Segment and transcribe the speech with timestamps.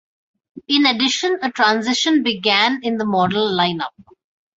[0.67, 3.91] In addition, a transition began in the model lineup.